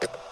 [0.00, 0.29] podcast.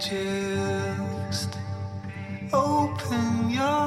[0.00, 1.58] Just
[2.52, 3.83] open your